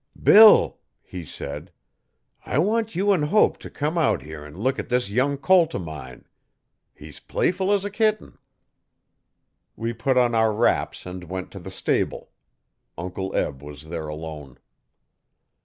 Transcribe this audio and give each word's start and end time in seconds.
'Bill,' 0.19 0.79
he 1.03 1.23
said, 1.23 1.71
'I 2.47 2.57
want 2.57 2.95
you 2.95 3.11
'n 3.13 3.21
Hope 3.21 3.63
if 3.63 3.73
come 3.75 3.99
out 3.99 4.23
here 4.23 4.43
'n 4.43 4.57
look 4.57 4.79
at 4.79 4.89
this 4.89 5.11
young 5.11 5.37
colt 5.37 5.75
o' 5.75 5.77
mine. 5.77 6.25
He's 6.95 7.19
playful 7.19 7.71
's 7.71 7.85
a 7.85 7.91
kitten. 7.91 8.39
We 9.75 9.93
put 9.93 10.17
on 10.17 10.33
our 10.33 10.53
wraps 10.53 11.05
and 11.05 11.25
went 11.25 11.51
to 11.51 11.59
the 11.59 11.69
stable. 11.69 12.31
Uncle 12.97 13.35
Eb 13.35 13.61
was 13.61 13.89
there 13.89 14.07
alone. 14.07 14.57